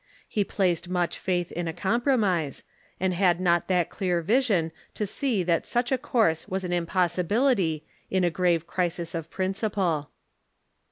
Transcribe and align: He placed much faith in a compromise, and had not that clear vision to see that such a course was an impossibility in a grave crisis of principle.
He 0.27 0.43
placed 0.43 0.89
much 0.89 1.19
faith 1.19 1.51
in 1.51 1.67
a 1.67 1.73
compromise, 1.73 2.63
and 2.99 3.13
had 3.13 3.39
not 3.39 3.67
that 3.67 3.91
clear 3.91 4.23
vision 4.23 4.71
to 4.95 5.05
see 5.05 5.43
that 5.43 5.67
such 5.67 5.91
a 5.91 5.97
course 5.99 6.47
was 6.47 6.63
an 6.63 6.73
impossibility 6.73 7.85
in 8.09 8.23
a 8.23 8.31
grave 8.31 8.65
crisis 8.65 9.13
of 9.13 9.29
principle. 9.29 10.09